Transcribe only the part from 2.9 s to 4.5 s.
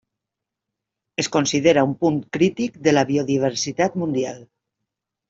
la biodiversitat mundial.